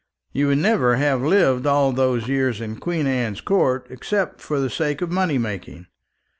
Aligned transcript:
You 0.31 0.47
would 0.47 0.57
never 0.57 0.95
have 0.95 1.21
lived 1.21 1.67
all 1.67 1.91
those 1.91 2.27
years 2.27 2.59
in 2.59 2.77
Queen 2.79 3.05
Anne's 3.05 3.39
Court, 3.39 3.85
except 3.91 4.41
for 4.41 4.59
the 4.59 4.67
sake 4.67 4.99
of 5.03 5.11
money 5.11 5.37
making. 5.37 5.85